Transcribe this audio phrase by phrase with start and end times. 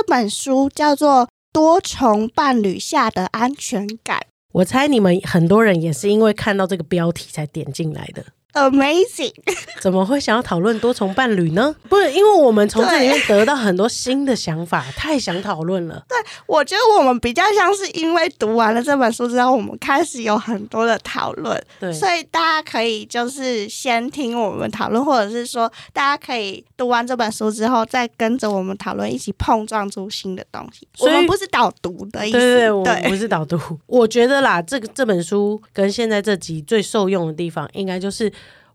[0.00, 4.18] 这本书叫做《多重伴侣下的安全感》。
[4.54, 8.24] 我猜你们很多人也是因为看到这个标题才点进来的。
[8.52, 9.32] Amazing！
[9.80, 11.74] 怎么会想要讨论多重伴侣呢？
[11.88, 16.04] 不是因为我们从这里面得到很多新的想法，太想讨论了。
[16.08, 16.16] 对，
[16.46, 21.62] 我觉得我们比较像是因为读完了这本书之后，我们开始有很多的讨论。
[21.78, 30.88] 对，所以大家可以就是先听我们讨论，或者是说大家可以读完这本书之后，再跟着我们讨论，一起碰撞出新的东西。
[30.98, 33.58] 我们不是导读的意思，对对对，不是导读。
[33.86, 38.30] 我觉得啦，这个这本书跟现在这集最受用的地方，应该就是。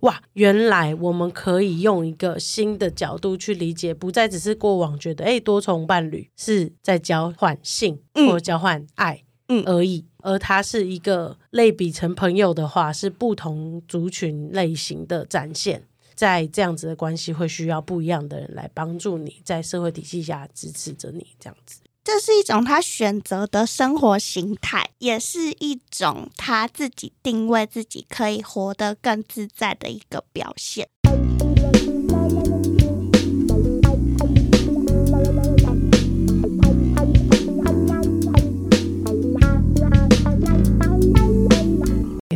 [0.05, 15.82] 哇，原来我们可以用一个新的角度去理解，不再只是过往觉得，哎，多重伴侣是在交换性或交换爱嗯而已，而它是一个类比成朋友的话，是不同族群类型的展现。
[16.13, 21.80] 在这样子的关系，会需要不一样的人来帮助你，在社会体系下支持着你，这样子。
[22.05, 30.88] 这是一种他选择的生活形态，也是一种他自己定位自己可以活得更自在的一个表现。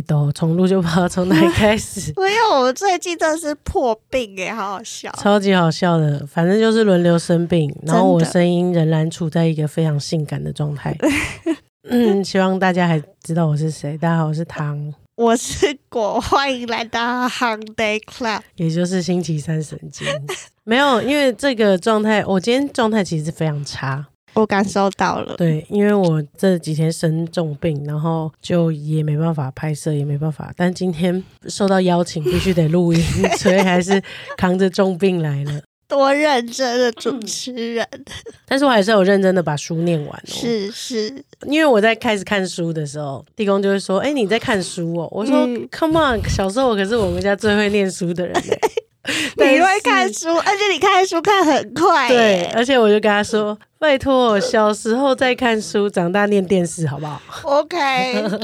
[0.02, 2.12] 都重录就不知道从哪里开始。
[2.20, 6.26] 没有，我最近真的是破病哎，好好笑，超级好笑的。
[6.26, 10.96] 反正就是轮流生病，然后我声音仍然处在一个非常性感的状态。
[11.88, 13.96] 嗯，希望大家还知道我是谁。
[13.96, 20.06] 大家好，我是唐，我是果，欢迎来到 Day Club，也就是星期三神经。
[20.64, 24.06] 没有，因为这个状态，我今天状态其实非常差。
[24.34, 30.52] 我感受到了，对，因为我这几天生重病，然后就也没办法拍摄，也没办法。
[30.56, 33.02] 但今天受到邀请，必须得录音，
[33.38, 34.02] 所以还是
[34.36, 35.60] 扛着重病来了。
[35.88, 37.84] 多认真的主持人！
[38.46, 40.22] 但是我还是有认真的把书念完哦。
[40.24, 48.32] 是是，因为我在开始看书的时候，地公就会说：“哎，你在看书哦。”我说：“Come on，小时候我可是我们家最会念书的人。
[49.36, 52.08] ”你会看书，而且你看书看很快。
[52.08, 57.80] 对，而且我就跟他说：“拜托，小时候在看书，长大念电视，好不好？”OK。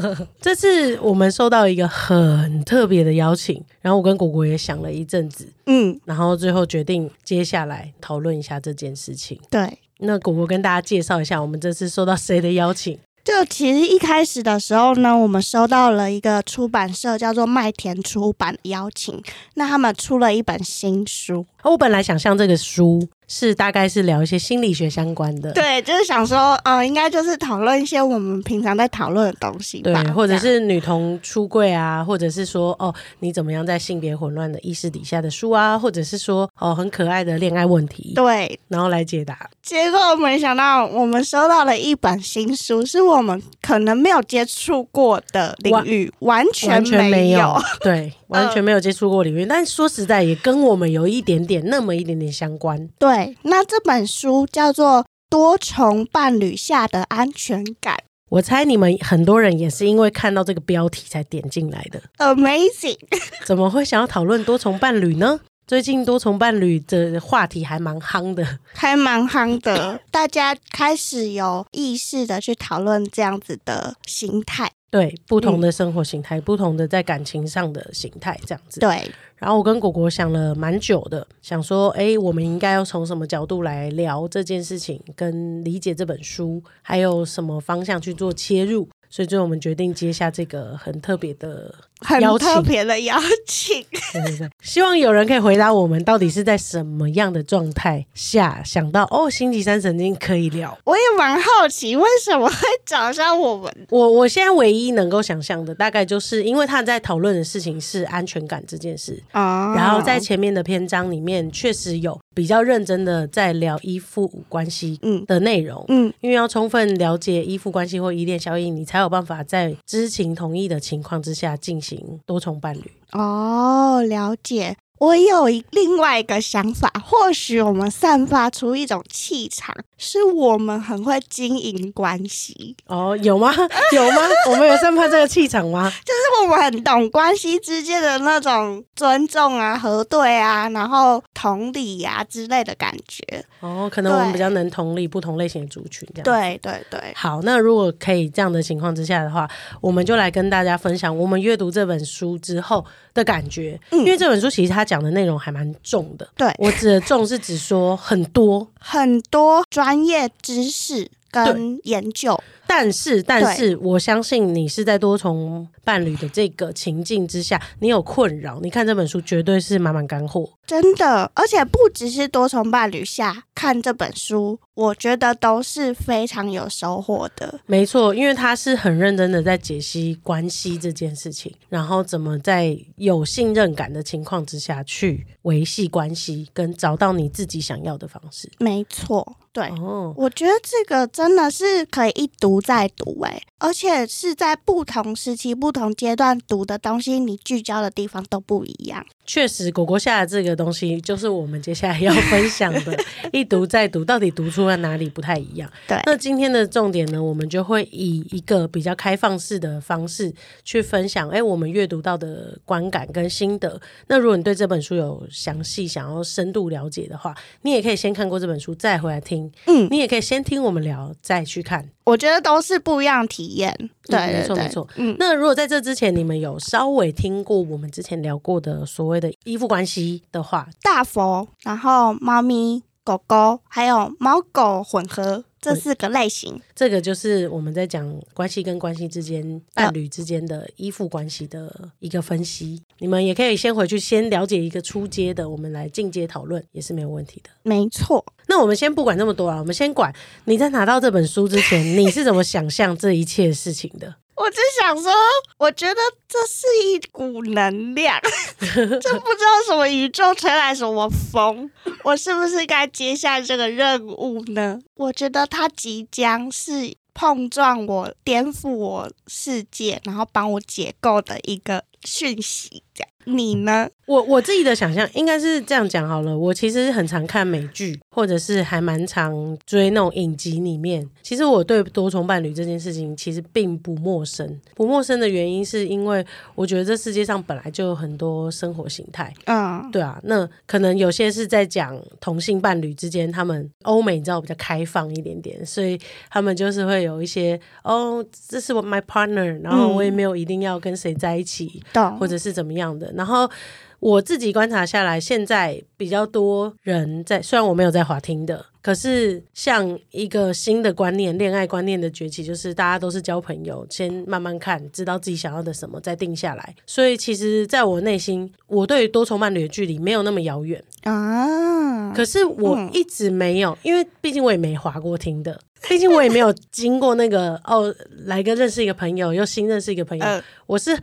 [0.40, 9.38] 这次我们收到一个很特别的邀请，然后我跟果果也想了一阵子，嗯，然后最后决定接下来讨论一下这件事情。
[9.50, 12.98] 对，那果果跟大家介绍一下，我们这次收到谁的邀请？
[13.22, 19.22] 就其实一开始的时候呢，我们收到了一个出版社叫做麦田出版的邀请，
[19.56, 21.44] 那他们出了一本新书。
[21.64, 23.06] 我本来想象这个书。
[23.28, 39.50] 是大概是聊一些心理学相关的，对，就是想说，呃，应该就是讨论一些我们平常在讨论的东西，对，或者是女童出柜啊，或者是说，哦，你怎么样在性别混乱的意识底下的书啊，或者是说，哦，很可爱的恋爱问题，对，然后来解答。
[39.62, 49.46] 结果没想到，我们收到了一本新书，是我们可能没有接触过的领域，完全没有，对，完全没有接触过领域。
[49.46, 53.16] 但说实在，也跟我们有一点点那么一点点相关，对。
[53.16, 57.94] 对，那这本书叫做《多重伴侣下的安全感》。
[58.28, 62.02] 我猜你们很多人也是因为看到这个标题才点进来的。
[62.18, 62.98] Amazing！
[63.44, 65.38] 怎么会想要讨论多重伴侣呢？
[65.66, 74.70] 最近多重伴侣的话题还蛮夯的，还蛮夯的， 大家开始有意识的去讨论这样子的心态。
[74.90, 78.78] 对，不同的生活形态，不同的在感情上的形态，这样子。
[78.78, 79.10] 对。
[79.34, 88.88] 然后我跟果果想了蛮久的，想说，哎，我们应该要从什么角度来聊这件事情，跟理解这本书，还有什么方向去做切入。
[89.10, 91.74] 所以最后我们决定接下这个很特别的。
[92.06, 93.84] 很特别的邀请，
[94.62, 100.78] 希望有人可以回答我们，到底是在什么样的状态下想到哦，星期三神经可以聊。
[100.84, 103.72] 我也蛮好奇，为什么会找上我们？
[103.90, 109.74] 我我现在唯一能够想象的，大概就是因为他在讨论的事情是安全感这件事啊。
[109.74, 115.84] 然后在前面的篇章里面，确实有比较认真的在聊依附关系嗯的内容。
[115.88, 121.95] 嗯，因为要充分了解依附关系或依恋效应，你才有办法在知情同意的情况之下进行。
[122.26, 122.82] 多重伴侣
[123.12, 124.76] 哦，了解。
[124.98, 133.52] 我有另外一个想法，或许我们散发出一种气场，是我们很会经营关系哦，有吗？
[133.92, 134.22] 有吗？
[134.50, 135.92] 我们有散发这个气场吗？
[136.02, 143.22] 就是我们很懂关系之间的那种尊重啊、核对啊，然后同理呀之类的感觉
[143.60, 147.12] 哦，可能我们比较能同理不同类型的族群，这样对对对。
[147.14, 149.46] 好，那如果可以这样的情况之下的话，
[149.82, 152.82] 我们就来跟大家分享我们阅读这本书之后
[153.12, 154.85] 的感觉，因为这本书其实它。
[154.86, 156.26] 讲的内容还蛮重的。
[156.36, 156.50] 对。
[156.58, 161.10] 我指的重是指说很多，很多专业知识
[161.44, 170.48] 跟研究，但是但是我相信你是在多重伴侣的这个情境之下，你有困扰，你看这本书绝对是满满干货。
[170.66, 177.60] 真的，而且不只是多重伴侣下看这本书，我觉得都是非常有收获的。
[177.66, 188.50] 没错，因为他是很认真的在解析关系这件事情，然后怎么在有信任感的情况之下去维系关系，跟找到你自己想要的方式。
[188.58, 199.06] 没错，对，哦，我觉得这个真的是可以一读再读，哎，而且是在不同时期、不同阶段读的东西，你聚焦的地方都不一样。
[199.24, 202.94] 确实，果果下的这个东西就是我们接下来要分享的，
[203.32, 205.68] 一读再读，到底读出了哪里不太一样？
[205.88, 210.30] 对，那今天的重点呢，我们就会以一个比较开放式的方式
[210.64, 213.80] 去分享，哎，我们阅读到的观感跟心得。
[214.06, 221.88] 那如果你对这本书有详细想要深度了解的话，你也可以先看过这本书再回来听，嗯，你也可以先听我们聊再去看。
[222.04, 223.74] 我觉得都是不一样的体验。
[224.04, 224.88] 对，没错没错。
[224.96, 236.60] 嗯，那如果在这之前你们有稍微听过我们之前聊过的所谓的依附关系的话，大佛，然后猫咪、狗狗，还有猫狗混合这四个类型。
[236.76, 242.80] 这个就是我们在讲关系跟关系之间、伴侣之间的依附关系的一个分析。
[242.98, 247.50] 你们也可以先回去先了解一个初阶的，我们来进阶讨论也是没有问题的。
[247.64, 250.12] 没错，那我们先不管那么多啊，我们先管
[250.44, 254.14] 你在拿到这本书之前，你是怎么想象这一切事情的？
[254.36, 255.10] 我就想说，
[255.56, 258.20] 我觉得这是一股能量，
[258.60, 261.70] 这不知道什么宇宙吹来什么风，
[262.04, 264.78] 我是不是该接下这个任务呢？
[264.96, 272.82] 我觉得它即将是碰撞我、颠覆我世界，然后帮我解构的一个讯息。
[272.94, 273.88] 这样，你呢？
[274.06, 276.38] 我我自己的想象应该是这样讲好了。
[276.38, 281.06] 我其实很常看美剧，或者是还蛮常追那种影集里面。
[281.22, 284.58] 其实我对多重伴侣这件事情其实并不陌生。
[284.74, 289.34] 不陌生的原因是因为我觉得这世界上本来就有很多生活形态。
[289.44, 296.00] 嗯，对啊，那可能有些是在讲同性伴侣之间，他们欧美你知道比较开放一点点，所以
[296.30, 303.12] 他们就是会有一些哦，这是我 my partner，然后我也没有一定要跟谁在一起，懂或者是怎么样的。
[303.14, 303.50] 然后
[303.98, 316.74] 我自己观察下来，现在比较多人在，虽然我没有在滑听的，可是像一个新的观念，恋爱观念的崛起，就是大家都是交朋友，先慢慢看，知道自己想要的什么，再定下来。
[316.84, 320.82] 所以其实，在我内心，我对于多重伴侣的距离没有那么遥远。
[321.04, 325.58] 啊，可是我一直没有，因为毕竟我也没滑过听的，
[325.88, 327.92] 毕竟我也没有经过那个哦，
[328.26, 330.96] 来个认识一个朋友，又新认识一个朋友，呃我是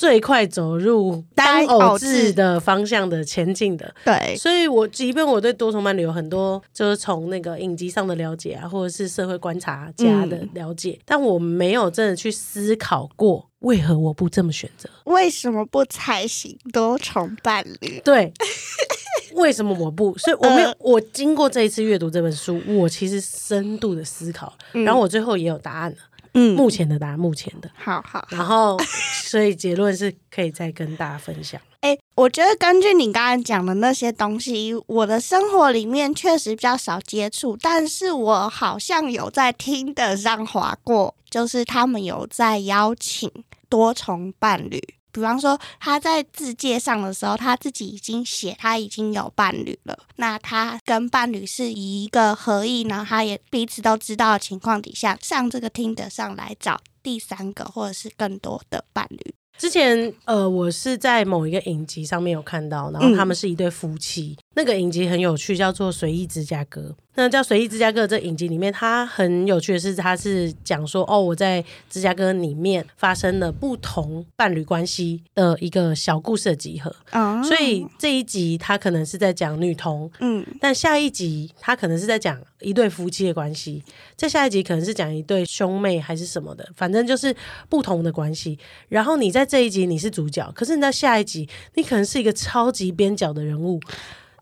[0.00, 3.94] 最快走入单单偶制的方向的前进的。
[4.02, 14.88] 对，所以我，即便我对多重伴侣有很多，就是从那个影集上的了解啊，或者是社会观察家的了解，但我没有真的去思考过，为何我不这么选择？
[15.04, 18.00] 为什么不采行多重伴侣？
[18.02, 18.32] 对，
[19.36, 20.16] 为什么我不？
[20.16, 25.96] 所以我没有，我经过这一次阅读这本书，我其实深度的思考，然后我最后也有答案了，
[26.34, 27.70] 嗯，目前的答案，目前的。
[27.74, 28.26] 好好。
[28.30, 28.78] 然后，
[29.24, 31.60] 所以结论是可以再跟大家分享。
[31.80, 43.30] 哎、我觉得根据你刚才讲的那些东西，我的生活里面确实比较少接触，但是我好像有在听的上划过，就是他们有在邀请
[43.70, 44.78] 多重伴侣。
[45.12, 49.98] 比方说，他在自介上的时候，他自己已经写他已经有伴侣了。
[50.16, 59.34] 那他跟伴侣是以一个合意，然后他也彼此都知道的情况底下，上这个听得上来找第三个或者是更多的伴侣。
[59.58, 64.34] 之前呃，我是在某一个影集上面有看到，然后他们是一对夫妻。
[64.54, 66.80] 那个影集很有趣，叫做《随意芝加哥》。
[67.16, 76.94] 那叫《随意芝加哥》这影集里面，它很有趣的是，它是讲说哦，我在芝加哥里面发生了不同伴侣关系的一个小故事的集合。
[77.10, 83.82] 嗯，所以这一集它可能是在讲女童，嗯但下一集他可能是在讲一对夫妻的关系，
[84.16, 87.34] 在下一集可能是讲一对兄妹还是什么的，反正就是
[87.68, 88.58] 不同的关系。
[88.88, 93.80] 然后你在这一集你是主角，可是你在下一集你可能是一个超级边角的人物。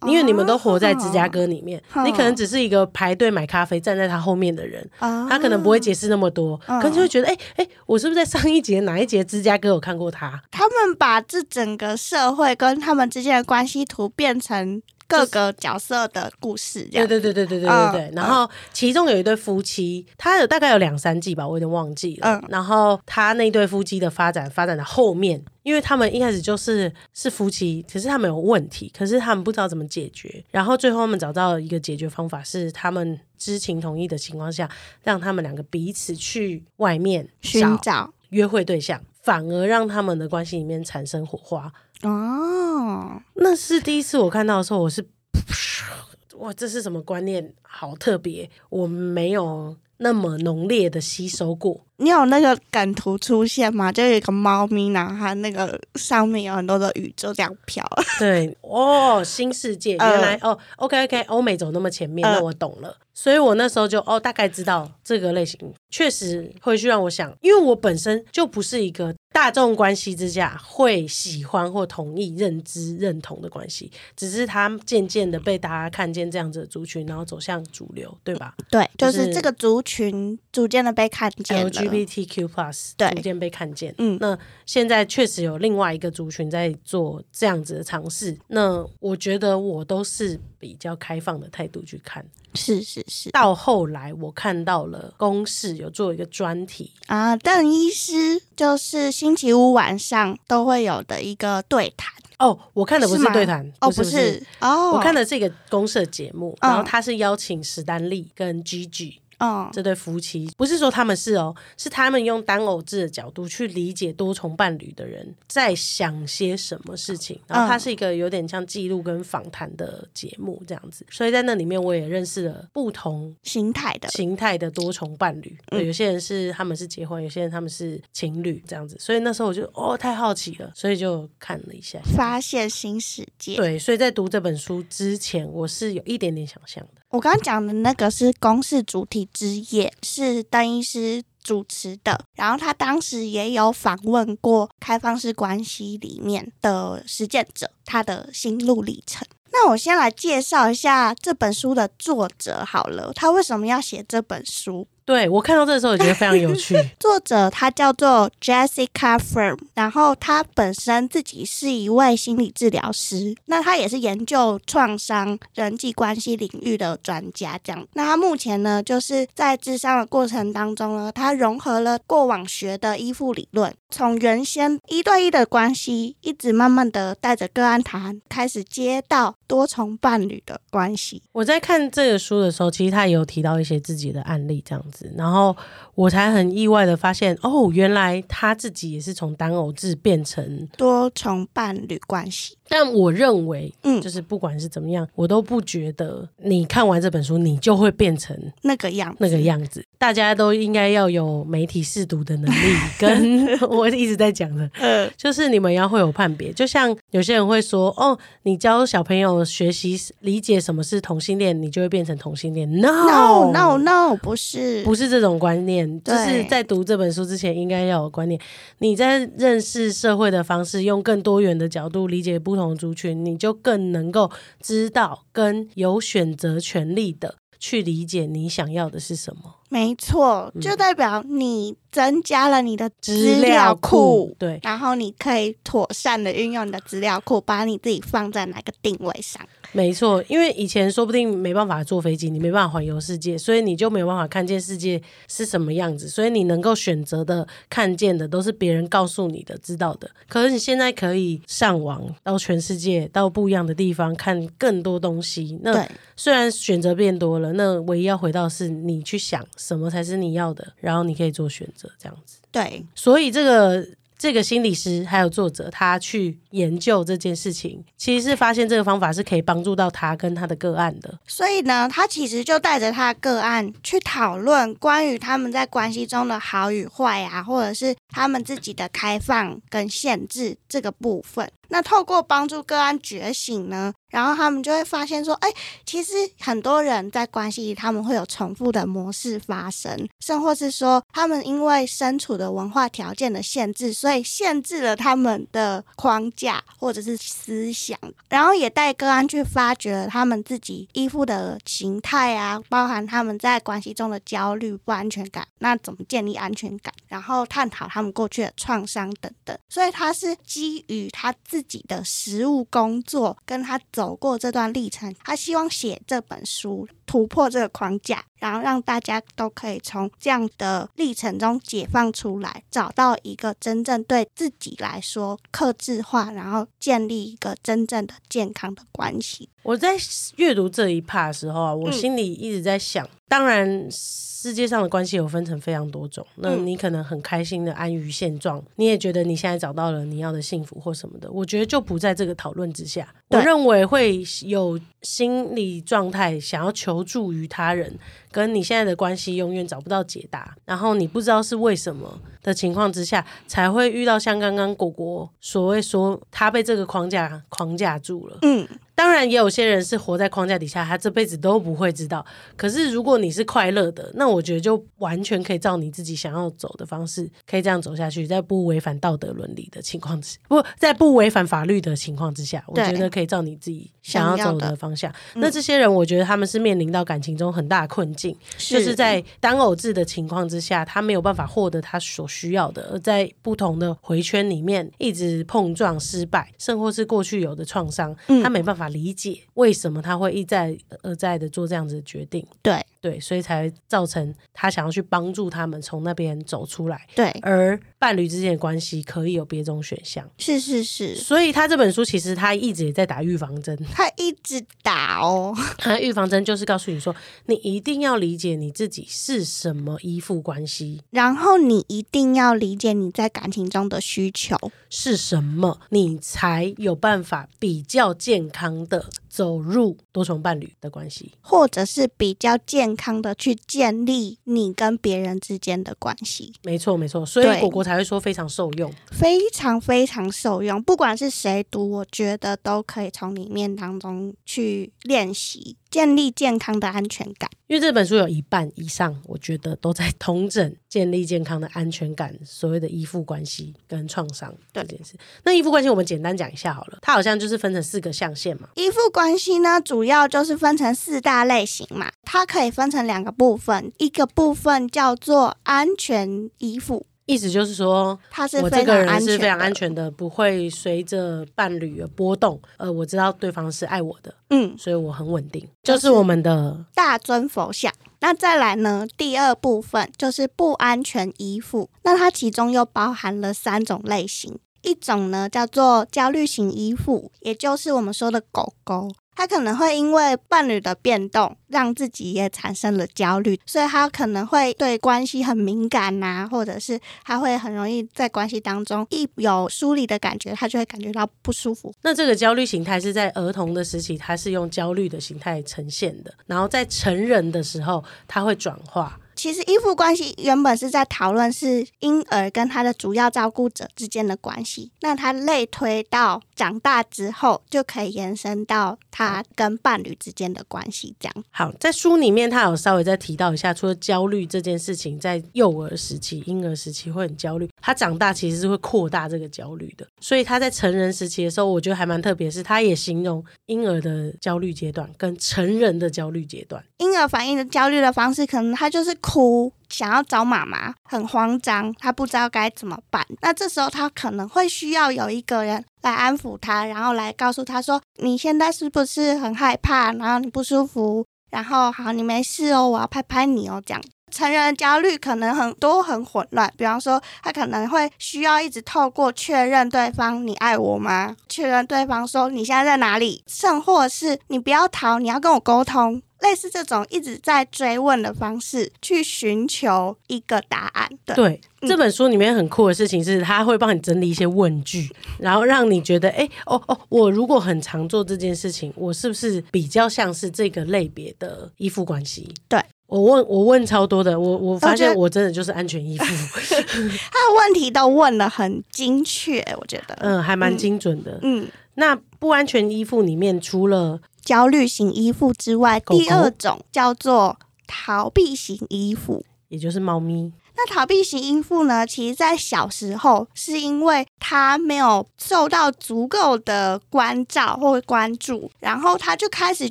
[0.07, 10.41] 因为你们都活在芝加哥里面，哦你可能只是一个排队买咖啡站在他后面的人，啊他可能不会解释那么多，嗯可能就会觉得，哎、哎、我是不是在上一节哪一节芝加哥有看过他？
[10.51, 17.09] 他们把这整个社会跟他们之间的关系图变成各个角色的故事，这样。
[17.09, 18.15] 对对对对对对对对。
[18.15, 22.41] 然后其中有一对夫妻，他有大概有两三季吧，我有点忘记了。
[22.49, 30.45] 然后他那对夫妻的发展发展的后面，因为他们一开始就是是夫妻，可是他们有问题，可是他们不知道怎么解决。
[30.51, 34.69] 然后最后他们找到一个解决方法，是他们知情同意的情况下，
[35.03, 41.73] 让他们两个彼此去外面寻找约会对象，反而让他们的关系里面产生火花。
[42.03, 45.05] 哦，那是第一次我看到的时候，我是，
[46.39, 47.53] 哇，这是什么观念？
[47.63, 51.85] 好特别，我没有那么浓烈的吸收过。
[52.01, 53.91] 你有那个梗图出现吗？
[53.91, 57.85] 就有一个猫咪，然后它那个上面有很多的宇宙这样飘。
[58.21, 62.97] 对，哦，新世界，原来哦，OK OK，欧美走那么前面，那我懂了。
[63.13, 65.59] 所以我那时候就哦，大概知道这个类型
[65.91, 78.53] 确实会去让我想，因为我本身就不是一个大众关系之下会喜欢或同意、认知、认同的关系，只是它渐渐的被大家看见这样子的族群，然后走向主流，对吧？
[78.69, 81.71] 对，就是这个族群逐渐的被看见了。
[81.71, 83.95] LGBTQ plus 逐渐被看见。
[83.99, 88.37] 嗯，那现在确实有另外一个族群在做这样子的尝试。
[88.49, 92.25] 那我觉得我都是比较开放的态度去看。
[92.55, 102.59] 是是是，到后来我看到了公视有做一个专题啊，邓医师就是星期五晚上都会有的一个对谈哦。
[102.73, 109.19] 我看的不是对谈哦，不是哦，我看的这个公社节目，然后他是邀请史丹利跟 Gigi。
[109.39, 117.41] 嗯，这对夫妻不是说他们是哦，是他们用单偶制的角度去理解多重伴侣的人在想些什么事情。
[117.47, 125.57] 然后它是一个有点像记录跟访谈的节目这样子，所以在那里面我也认识了不同形态的形态的多重伴侣。
[125.67, 128.97] 对，有些人是他们是结婚，有些人他们是情侣这样子。
[128.99, 133.57] 所以那时候我就哦太好奇了，所以就看了一下，发现新世界。
[133.57, 137.03] 对，所以在读这本书之前，我是有一点点想象的。
[137.11, 142.21] 我刚刚讲的那个是公式主题之夜，是邓医师主持的。
[142.35, 149.27] 然后他当时也有访问过开放式关系里面的实践者，他的心路历程。
[149.51, 154.87] 那我先来介绍一下这本书的作者好了，他为什么要写这本书？
[155.09, 156.77] 对我看到这个时候，我觉得非常有趣。
[157.01, 167.59] 作者他叫做 Jessica Firm，然后他本身自己是一位心理治疗师，那他也是研究创伤人际关系领域的专家。
[167.65, 181.23] 这样，那他目前呢，就是在智商的过程当中呢，他融合了过往学的依附理论，从原先一对一的关系，一直慢慢的带着个案谈，开始接到多重伴侣的关系。
[181.33, 184.98] 我在看这个书的时候，其实他也有提到一些自己的案例，这样子。
[185.17, 185.57] 然后
[185.95, 192.58] 我才很意外的发现，哦，原来他自己也是从单偶制变成多重伴侣关系。
[192.69, 199.83] 但我认为，嗯，就是不管是怎么样，我都不觉得你看完这本书，你就会变成那个样那个样子。
[199.97, 206.53] 大家都应该要有媒体试读的能力， 跟我一直在讲的，嗯， 就是你们要会有判别。
[206.53, 212.71] 就像有些人会说，哦，你教小朋友学习理解什么是同性恋，你就会变成同性恋。
[212.71, 216.01] No，No，No，不是，不是这种观念。
[216.05, 218.39] 就是在读这本书之前，应该要有观念。
[218.79, 222.58] 你在认识社会的方式，用更多元的角度理解不。
[222.59, 229.55] 同族群，你就更能够知道跟有选择权利的去理解你想要的是什么。
[229.71, 239.47] 没错，就代表你增加了你的资料库，对，然后你可以妥善的运用你的资料库，把你自己放在哪个定位上。
[239.73, 250.11] 没错，因为以前说不定没办法坐飞机，你没办法环游世界，所以你就没有办法看见世界是什么样子，所以你能够选择的看见的都是别人告诉你的、知道的。
[250.29, 255.59] 可是你现在可以上网到全世界，到不一样的地方看更多东西。
[255.63, 262.39] 那虽然选择变多了，那唯一要回到是你去想什么才是你要的，然后你可以做选择，这样子。
[262.51, 263.87] 对，所以这个。
[264.19, 271.17] 这个心理师还有作者，他去研究这件事情，其实是发现这个方法是可以帮助到他跟他的个案的。
[271.25, 281.49] 所以呢，他其实就带着他的个案去讨论关于他们在关系中的好与坏啊，或者是他们自己的开放跟限制这个部分。
[281.69, 283.93] 那透过帮助个案觉醒呢？
[284.11, 285.49] 然后他们就会发现说，哎，
[285.85, 297.99] 其实很多人在关系里，他们会有重复的模式发生，甚或是说，他们因为身处的文化条件的限制，所以限制了他们的框架或者是思想，
[298.31, 309.55] 然后也带个案去发掘他们自己依附的形态啊，包含他们在关系中的焦虑、不安全感，那怎么建立安全感，然后探讨他们过去的创伤等等。
[309.69, 316.87] 所以他是基于他自自己的实务工作，跟他走过这段历程，他希望写这本书。
[317.09, 329.49] 突破这个框架，然后让大家都可以从这样的历程中解放出来，找到一个真正对自己来说克制化，然后建立一个真正的健康的关系。
[329.63, 329.97] 我在
[330.37, 343.13] 阅读这一 part 的时候啊，我嗯心里一直在想，当然世界上的关系有分成非常多种，那嗯你可能很开心的安于现状，你也觉得你现在找到了你要的幸福或什么的，我觉得就不在这个讨论之下。
[343.29, 347.93] 我认为会有心理状态想要求求助于他人，
[348.31, 358.39] 跟你现在的关系永远找不到解答，然后你不知道是为什么的情况之下，才会遇到像刚刚果果所谓说他被这个框架框架住了。
[358.43, 358.67] 嗯，
[358.99, 362.27] 当然，也有些人是活在框架底下，他这辈子都不会知道。
[362.57, 375.15] 可是，如果你是快乐的，那我觉得就完全可以照你自己想要走的方式，可以这样走下去，在不违反道德伦理的情况之 不在不违反法律的情况之下，我觉得可以照你自己想要走的的方向。
[375.37, 392.47] 那这些人，我觉得他们是面临到感情中很大的困境，就是是在单偶制的情况之下，他没有办法获得他所需要的，而在不同的回圈里面一直碰撞失败，甚或是过去有的创伤，嗯他没办法理解为什么他会一再而再的做这样子的决定。
[392.63, 400.29] 对对，所以才造成他想要去帮助他们从那边走出来，对，而伴侣之间的关系可以有别种选项。
[400.39, 407.15] 是是是，所以他这本书其实他一直也在打预防针，他一直打哦， 他的预防针就是告诉你说，
[407.47, 414.57] 你一定要理解你自己是什么依附关系，然后你一定要理解你在感情中的需求。
[414.91, 421.33] 是什么，你才有办法比较健康的走入多重伴侣的关系。
[421.41, 428.93] 或者是比较健康的去建立你跟别人之间的关系，没错，没错，所以果果才会说非常受用。
[429.11, 430.83] 非常非常受用。
[430.83, 437.51] 不管是谁读，我觉得都可以从里面当中去练习，建立健康的安全感。
[437.67, 445.15] 因为这本书有一半以上，我觉得都在通整建立健康的安全感，所谓的依附关系跟创伤这件事。
[445.45, 448.71] 那依附关系我们简单讲一下好了，它好像就是分成四个象限嘛。
[448.75, 458.19] 依附关系呢，主要就是分成四大类型嘛，它可以分成两个部分，一个部分叫做安全依附，意思就是说，
[458.63, 459.73] 我这个人是非常安。
[459.73, 462.59] 全的，不会随着伴侣而波动。
[462.79, 467.93] 呃，我知道对方是爱我的，嗯，所以我很稳定，就就是是我们的大尊佛像。
[468.21, 469.07] 那再来呢？
[469.17, 479.09] 第二部分就是不安全依附，那它其中又包含了三种类型，一种呢叫做焦虑型依附，也就是我们说的狗狗。
[479.39, 491.95] 他可能会因为伴侣的变动，让自己也产生了焦虑，所以他可能会对关系很敏感呐、或者是他会很容易在关系当中一有疏离的感觉，他就会感觉到不舒服。
[492.03, 499.21] 那这个焦虑形态是在儿童的时期，他是用焦虑的形态呈现的，然后在成人的时候，他会转化。
[499.39, 511.45] 其实依附关系原本是在讨论是婴儿跟他的主要照顾者之间的关系，那他类推到长大之后，就可以延伸到他跟伴侣之间的关系，这样。
[511.53, 520.07] 好，在书里面他有稍微再提到一下，除了焦虑这件事情，在幼儿时期、婴儿时期会很焦虑，他长大其实是会扩大这个焦虑的。
[520.21, 526.83] 所以他在成人时期的时候，我觉得还蛮特别，是他也形容婴儿的焦虑阶段跟成人的焦虑阶段。
[526.99, 533.27] 婴儿反应的焦虑的方式，可能他就是哭，想要找妈妈，很慌张，他不知道该怎么办。
[533.41, 540.13] 那这时候他可能会需要有一个人来安抚他，然后来告诉他说：“你现在是不是很害怕？
[540.13, 541.25] 然后你不舒服？
[541.51, 544.03] 然后好，你没事哦，我要拍拍你哦。”这样。
[544.31, 551.37] 成人焦虑可能很多很混乱，比方说他可能会需要一直透过确认对方你爱我吗？
[551.49, 561.09] 确认对方说你现在在哪里，甚或是你不要逃，你要跟我沟通，类似这种一直在追问的方式去寻求一个答案。
[561.35, 572.53] 对，这本书里面很酷的事情是，他会帮你整理一些问句，然后让你觉得，哎，哦哦，我如果很常做这件事情，我是不是比较像是这个类别的依附关系？
[572.69, 572.83] 对。
[573.09, 576.25] 我问，我问超多的，我我发现我真的就是安全依附，
[576.61, 580.15] 他的问题都问的很精确，我觉得。
[580.21, 581.39] 嗯，还蛮精准的。
[581.43, 589.43] 嗯，那不安全依附里面，除了焦虑型依附之外，狗狗第二种叫做逃避型依附。
[589.69, 592.07] 也就是猫咪，那逃避型依附呢？
[592.07, 599.91] 其实，在小时候是因为他没有受到足够的关照或关注，然后他就开始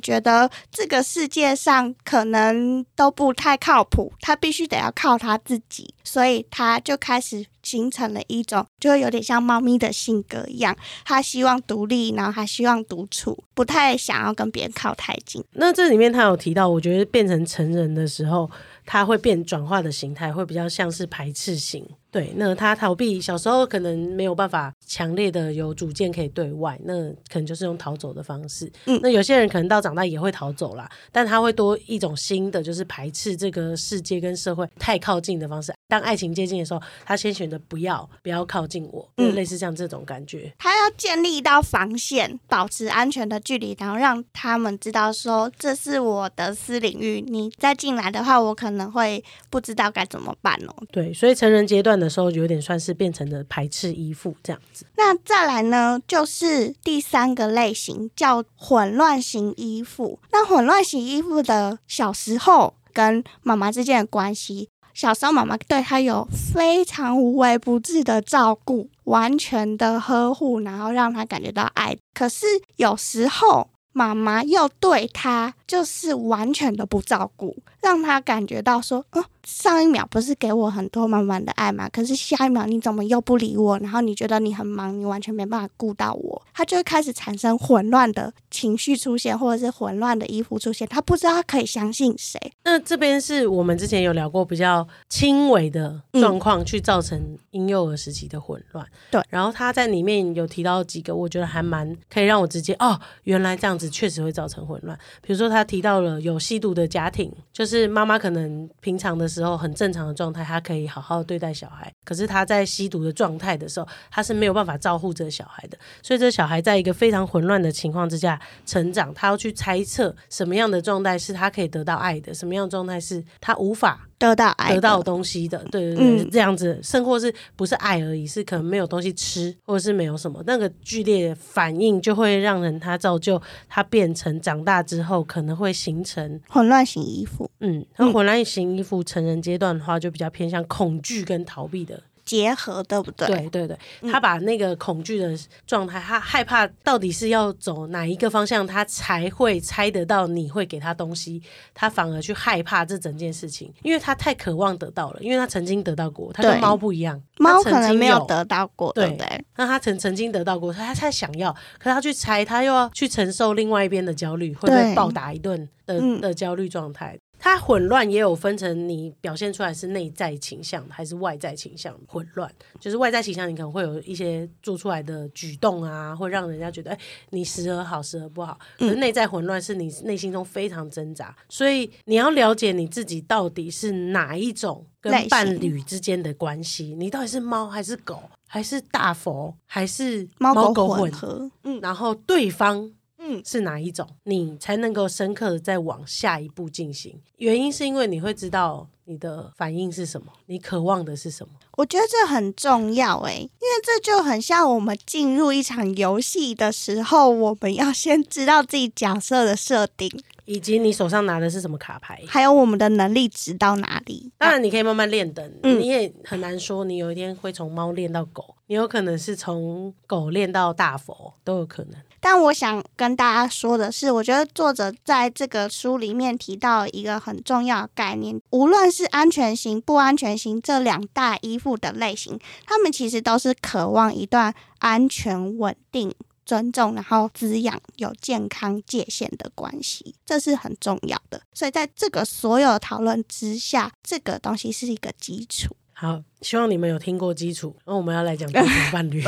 [0.00, 10.74] 觉得这个世界上可能都不太靠谱，他必须得要靠他自己，所以他就开始形成了一种，就会有点像猫咪的性格一样，
[11.04, 15.44] 他希望独立，然后他希望独处，不太想要跟别人靠太近。
[15.52, 18.50] 那这里面他有提到，我觉得变成成人的时候，
[18.90, 21.86] 它会变转化的形态会比较像是排斥型。
[22.10, 28.70] 对，那他逃避小时候可能没有办法强烈的有主见可以对外，那可能就是用逃走的方式。
[28.86, 35.72] 嗯那有些人可能到长大也会逃走啦，但他会多一种新的，就是排斥这个世界跟社会太靠近的方式。
[35.86, 40.52] 当爱情接近的时候，他先选择不要，不要靠近我，嗯嗯，类似像这种感觉。
[40.58, 50.74] 他要建立一道防线，保持安全的距离，然后让他们知道说这是我的私领域，你再进来的话，我可能会不知道该怎么办哦。
[50.90, 54.86] 对，所以成人阶段的时候，有点算是变成了排斥依附这样子。
[54.96, 60.18] 那再来呢，就是第三个类型叫混乱型依附。
[60.32, 71.96] 那混乱型依附的小时候跟妈妈之间的关系，小时候妈妈对他有非常无微不至的照顾，完全的呵护，然后让他感觉到爱。
[72.14, 81.88] 可是有时候妈妈又对他就是完全的不照顾，让他感觉到说，嗯，上一秒不是给我很多满满的爱吗？
[81.88, 83.78] 可是下一秒你怎么又不理我？
[83.78, 92.38] 然后你觉得你很忙，你完全没办法顾到我，他就会开始产生混乱的情绪出现，或者是混乱的衣服出现，他不知道他可以相信谁。
[92.64, 98.86] 那这边是我们之前有聊过比较轻微的状况，去造成婴幼儿时期的混乱。
[99.10, 104.98] 对然后他在里面有提到几个，我觉得还蛮可以让我直接哦，原来这样子确实会造成混乱。
[105.22, 126.30] 比如说他提到了有吸毒的家庭，就是是妈妈可能平常的时候很正常的状态，她可以好好对待小孩，可是她在吸毒的状态的时候，她是没有办法照顾这个小孩的，所以这小孩在一个非常混乱的情况之下成长，他要去猜测什么样的状态是他可以得到爱的，什么样的状态是他无法得到爱，得到东西的，对对对，嗯。
[126.30, 143.26] 这样子，甚或是不是爱而已，是可能没有东西吃，或者是没有什么那个剧烈反应，就会让人他造就他变成长大之后可能会形成混乱型衣服嗯，那混乱型依附成人阶段的话，就比较偏向恐惧跟逃避的结合，对不对？
[143.26, 143.78] 对对对，
[144.12, 145.34] 他把那个恐惧的
[145.66, 159.44] 状态，他害怕到底是要走哪一个方向，他才会猜得到你会给他东西，他反而去害怕这整件事情，因为他太渴望得到了，因为他曾经得到过，他跟猫不一样，猫曾经可能没有得到过，对对不对？
[159.56, 167.18] 那他曾曾经得到过，他才想要，可他去猜，他又要去承受另外一边的焦虑，会被暴打一顿的嗯的焦虑状态。
[167.38, 171.96] 它混乱也有分成，你表现出来是内在倾向还是外在倾向？
[172.06, 172.52] 混乱。
[172.80, 176.98] 就是外在倾向，你可能会有一些做出来的举动啊，会让人家觉得，哎，
[177.30, 178.58] 你时而好，时而不好。
[178.78, 191.80] 可是内在混乱是你内心中非常挣扎，所以你要了解你自己到底是哪一种跟伴侣之间的关系，你到底是猫还是狗，还是大佛，还是猫狗狗混合，嗯。
[191.80, 192.90] 然后对方
[193.30, 197.20] 嗯，是哪一种，你才能够深刻的再往下一步进行。
[197.36, 201.52] 原因是因为你会知道你的反应是什么，你渴望的是什么。
[201.76, 210.10] 我觉得这很重要诶，因为这就很像我们进入一场游戏的时候，我们要先知道自己角色的设定，
[210.48, 212.18] 以及你手上拿的是什么卡牌。
[212.26, 214.32] 还有我们的能力值到哪里。
[214.38, 222.00] 当然，你可以慢慢练等，嗯你也很难说你有一天会从猫练到狗，你有可能是从狗练到大佛，都有可能。
[222.20, 236.12] 但我想跟大家说的是，我觉得作者在这个书里面提到一个很重要的概念，无论是安全型、不安全型这两大依附的类型，他们其实都是渴望一段安全、稳定、
[236.48, 241.38] 尊重，然后滋养、有健康界限的关系，这是很重要的。
[241.52, 245.76] 所以在这个所有的讨论之下，这个东西是一个基础。
[245.92, 247.76] 好，希望你们有听过基础。
[247.84, 249.22] 那我们要来讲多重伴侣。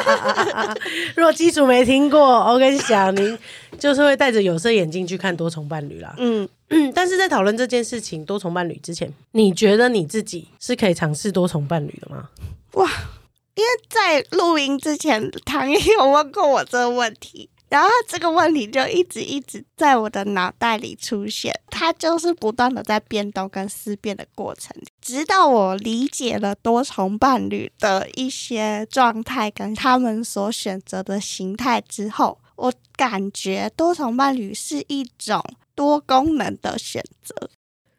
[1.16, 3.38] 如果基础没听过，我跟你讲，您
[3.78, 6.14] 就是会戴着有色眼镜去看多重伴侣啦。
[6.18, 12.28] 嗯，嗯，但是在讨论这件事情多重伴侣之前，你觉得你自己是可以尝试多重伴侣的吗？
[13.58, 35.44] 因为在录音之前，唐也有问过我这个问题，然后这个问题就一直一直在我的脑袋里出现，它就是不断的在变动跟思辨的过程，直到我理解了多重伴侣的一些状态跟他们所选择的形态之后，我感觉多重伴侣是一种
[35.74, 37.50] 多功能的选择。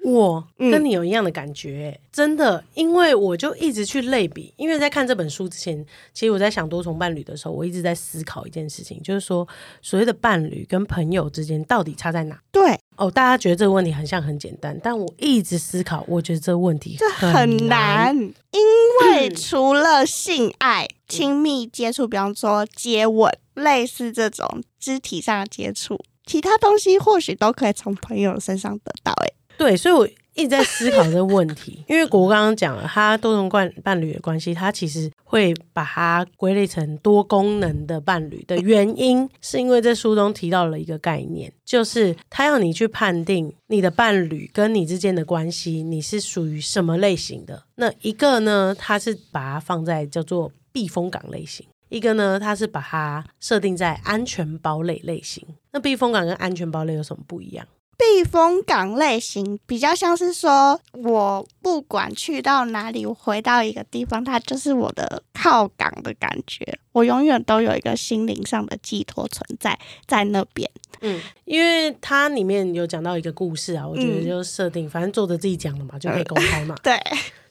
[0.03, 0.71] 我嗯。
[0.71, 9.47] 跟你有一样的感觉、欸真的，因为我就一直去类比，因为在看这本书之前，其实我在想多重伴侣的时候，我一直在思考一件事情，就是说
[9.81, 12.37] 所谓的伴侣跟朋友之间到底差在哪？
[12.51, 18.61] 对，哦，大家觉得这个问题很像很简单，但我一直思考，我觉得这个问题这很难，因
[19.01, 29.13] 为除了性爱、亲密接触，比方说接吻，类似这种肢体上的接触，其他东西或许都可以从朋友身上得到。
[29.23, 47.61] 哎，对，所以我一直在思考这个问题，因为国刚刚讲了，他多重伴伴侣的关系，他其实会把它归类成多功能的伴侣的原因，是因为在书中提到了一个概念，就是他要你去判定你的伴侣跟你之间的关系，你是属于什么类型的。
[47.75, 51.67] 那一个呢，他是把它放在叫做避风港类型。
[51.89, 55.43] 一个呢，它是把它设定在安全堡垒类型。
[55.71, 57.65] 那避风港跟安全堡垒有什么不一样？
[57.99, 66.79] 避风港类型比较像是说，我不管去到哪里，我回到一个地方，它就是我的靠港的感觉。
[66.93, 70.69] 我永远都有一个心灵上的寄托存在在那边。
[71.01, 76.75] 嗯，因为它里面有讲到一个故事啊，我觉得就设定，反正作者自己讲的嘛，就可以公开嘛。
[76.81, 76.97] 对，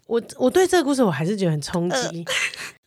[0.07, 2.25] 我我对这个故事我还是觉得很冲击。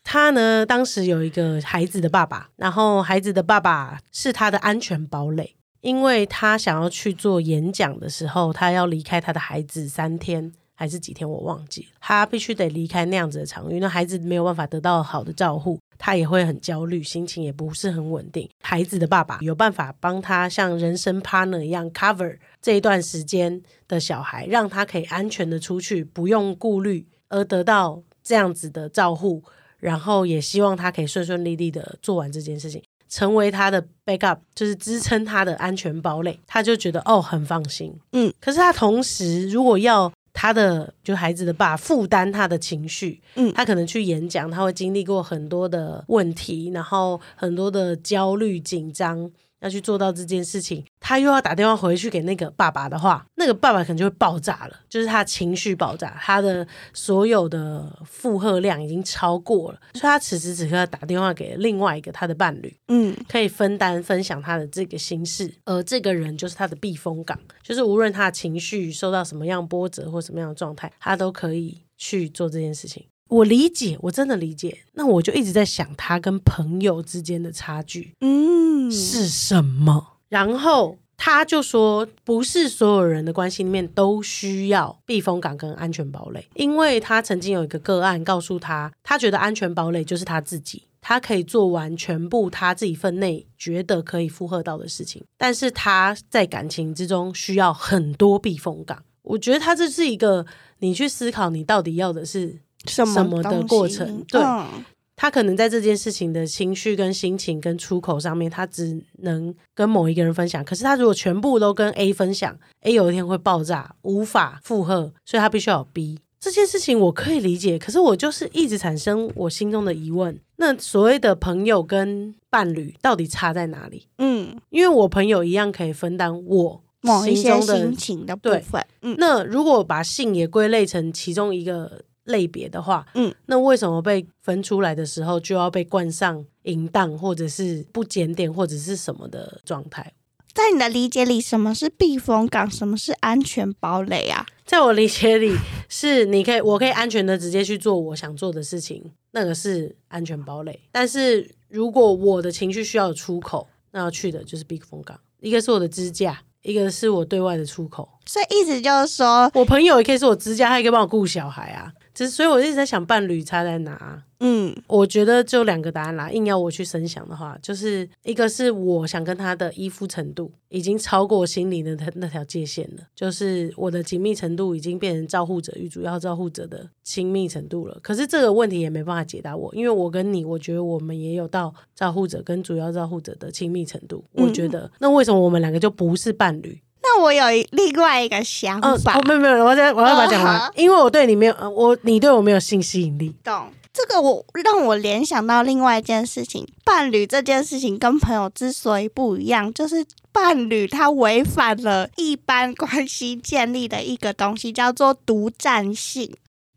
[0.03, 18.49] 他呢，当时有一个孩子的爸爸，然后孩子的爸爸是他的安全堡垒，因为他想要去做演讲的时候，他要离开他的孩子三天还是几天，我忘记，他必须得离开那样子的场域，那孩子没有办法得到好的照护，他也会很焦虑，心情也不是很稳定。
[18.61, 29.43] 孩子的爸爸有办法帮他像人生 partner 一样 cover 这一段时间的小孩，让他可以安全的出去，不用顾虑，而得到这样子的照护。
[29.79, 32.79] 然后也希望他可以顺顺利利的做完这件事情，
[33.11, 36.39] 成为他的 backup，就是支撑他的安全堡垒。
[36.47, 38.33] 他就觉得哦很放心，嗯。
[38.39, 49.29] 可是他同时如果要他的就孩子的爸负担他的情绪，嗯他可能去演讲，他会经历过很多的问题，然后很多的焦虑紧张。
[49.61, 73.05] 要去做到这件事情，他又要打电话回去给那个爸爸的话，那个爸爸可能就会爆炸了，就是他情绪爆炸，他的所有的负荷量已经超过了，所以他此时此刻打电话给另外一个他的伴侣，嗯，可以分担分享他的这个心事，而这个人就是他的避风港，就是无论他的情绪受到什么样波折或什么样的状态，他都可以去做这件事情。
[73.31, 74.79] 我理解，我真的理解。
[74.93, 80.17] 那我就一直在想，他跟朋友之间的差距嗯，是什么？
[80.27, 90.83] 然后他就说，不是所有人的关系里面都需要避风港跟安全堡垒，因为他曾经有一个个案告诉他，他觉得安全堡垒就是他自己。
[90.99, 99.03] 他可以做完全部他自己分内觉得可以负荷到的事情，但是他在感情之中需要很多避风港。
[99.23, 100.45] 我觉得他这是一个
[100.79, 110.65] 你去思考，你到底要的是什么什么的过程对嗯他可能在这件事情的情绪、跟心情、跟出口上面，他只能跟某一个人分享。
[110.65, 116.17] 可是他如果全部都跟 A 分享，A 有一天会爆炸，无法负荷，所以他必须要有 B。
[116.39, 124.07] 这件事情我可以理解，可是我就是一直产生我心中的疑问：那所谓的朋友跟伴侣到底差在哪里？
[124.17, 140.13] 嗯，因为我朋友一样可以分担我某一些心中的心情的部分，嗯，那如果把性也归类成其中一个类别的话，嗯，那为什么被分出来的时候就要被冠上淫荡或者是不检点或者是什么的状态？
[140.53, 144.45] 在你的理解里，什么是避风港，什么是安全堡垒啊？
[144.65, 145.55] 在我理解里，
[145.87, 150.77] 是你可以，我可以安全的直接去做我想做的事情，那个是安全堡垒。
[150.91, 155.17] 但是如果我的情绪需要有出口，那要去的就是避风港。
[155.39, 158.07] 一个是我的支架，一个是我对外的出口。
[158.25, 161.91] 所以意思就是说，我朋友也可以是我支架，他也可以帮我顾小孩啊。
[162.13, 164.23] 只是所以我一直在想，伴侣差在哪啊？
[164.43, 166.31] 嗯我觉得就两个答案啦。
[166.31, 177.99] 硬要我去深想的话，就是一个是我想跟他的依附程度已经超过心里的那那条界限了，就是我的紧密程度已经变成照护者与主要照护者的亲密程度了。
[178.01, 184.25] 可是这个问题也没办法解答我，因为我跟你，我觉得我们也有到照护者跟主要照护者的亲密程度。
[184.31, 186.81] 我觉得，那为什么我们两个就不是伴侣？
[187.13, 193.35] 那我有一另外一个想嗯，法，哦，没有没有，我再我要把它讲完因为我对你没有，呃我你对我没有性吸引力。
[193.43, 193.69] 懂。
[193.93, 206.33] 这个我让我联想到另外一件事情，伴侣这件事情跟朋友之所以不一样，就是伴侣他违反了一般关系建立的一个东西，叫做独占性，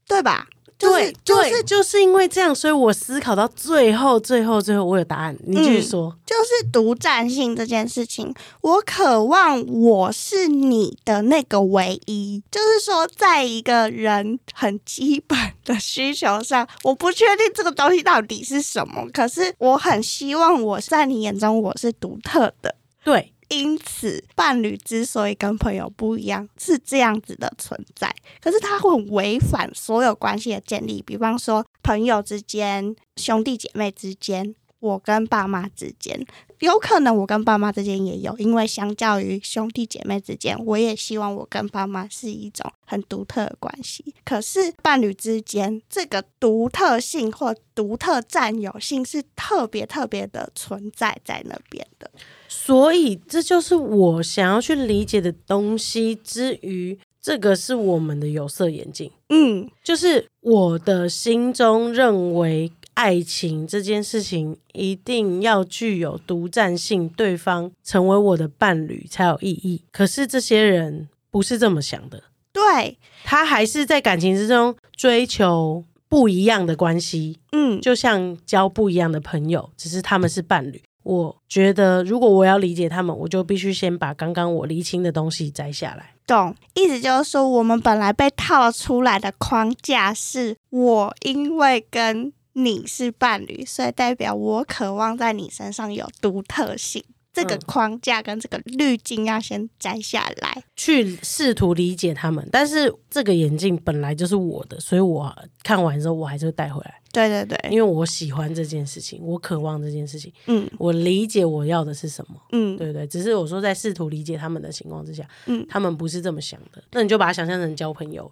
[0.09, 0.49] 对吧？
[0.77, 5.37] 就是就是对，就是因为这样，所以我思考到最后，最后，最后，我有答案。
[5.47, 6.17] 你继续嗯说。
[6.27, 12.43] 就是独占性这件事情，我渴望我是你的那个唯一。
[12.51, 22.75] 就是说，在一个人很基本的需求上，我不确定这个东西到底是什么，可是我很希望我在你眼中我是独特的。
[23.05, 28.15] 对，因此，伴侣之所以跟朋友不一样，是这样子的存在。
[28.41, 36.23] 可是他会违反所有关系的建立，比方说朋友之间、兄弟姐妹之间、我跟爸妈之间，
[36.59, 44.15] 有可能我跟爸妈之间也有，因为相较于兄弟姐妹之间，我也希望我跟爸妈是一种很独特的关系。
[44.27, 52.11] 可是伴侣之间，这个独特性或独特占有性是特别特别的存在在那边的。
[52.47, 56.15] 所以这就是我想要去理解的东西。
[56.17, 62.71] 之余，这个是我们的有色眼镜，嗯，就是我的心中认为。
[62.95, 69.83] 爱情这件事情一定要具有独占性，对方成为我的伴侣才有意义。
[69.93, 80.81] 可是这些人不是这么想的，对，他还是在感情之中追求不一样的关系，嗯，就像交不一样的朋友，只是他们是伴侣。
[81.03, 86.15] 我觉得，如果我要理解他们，我就必须先把刚刚我厘清的东西摘下来。
[86.27, 97.05] 懂，意思就是说，我们本来被套出来的框架是我因为跟你是伴侣，所以代表我渴望在你身上有独特性。
[97.33, 100.63] 这个嗯框架跟这个滤镜要先摘下来。
[100.77, 113.05] 去试图理解他们，但是这个眼镜本来就是我的，所以我看完之后我还是会带回来，对对对，因为我喜欢这件事情，我渴望这件事情，嗯我理解我要的是什么，嗯，对不对？
[113.09, 118.31] 只是我说在试图理解他们的情况之下，嗯他们不是这么想的，那你就把它想象成交朋友。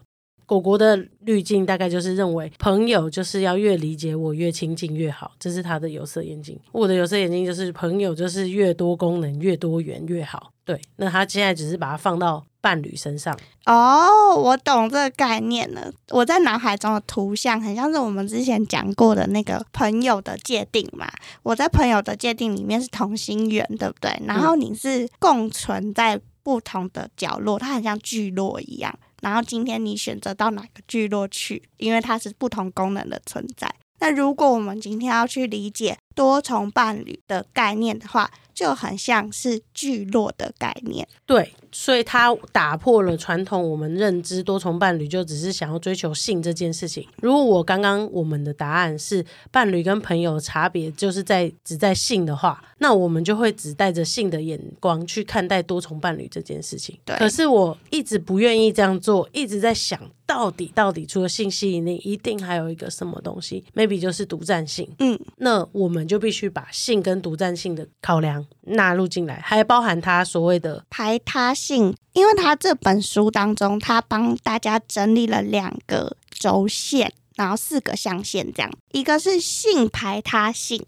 [0.52, 6.58] 果果的滤镜大概就是认为朋友就是要越理解我越亲近越好，这是他的有色眼镜。
[6.72, 10.52] 我的有色眼镜就是朋友就是越多功能越多元越好。
[10.64, 13.34] 对，那他现在只是把它放到伴侣身上。
[13.64, 15.90] 哦，我懂这个概念了。
[16.10, 21.10] 我在脑海中的图像很像是我们之前讲过的那个朋友的界定嘛。
[21.42, 24.10] 我在朋友的界定里面是同心圆，对不对？
[24.26, 28.96] 然后你是共存在不同的角落，它很像聚落一样。
[29.22, 33.74] 然后今天你选择到哪个聚落去，因为它是不同功能的存在。
[34.00, 41.06] 那如果我们今天要去理解多重伴侣的概念的话，就很像是聚落的概念。
[41.26, 47.06] 对，所以它打破了传统我们认知多重伴侣就只是想要追求性这件事情。
[47.20, 56.98] 如果我刚刚我们的答案是伴侣跟朋友差别就是在只在性的话，那我们就会只带着性的眼光去看待多重伴侣这件事情。
[57.04, 64.88] 对可是我一直不愿意这样做，一直在想到底到底除了性吸引力，一定还有一个什么东西，maybe 就是独占性。
[64.98, 80.84] 嗯，那我们就必须把性跟独占性的考量纳入进来，还包含他所谓的排他性，因为他这本书当中，他帮大家整理了两个轴线，然后四个象限，这样，一个是性排他性，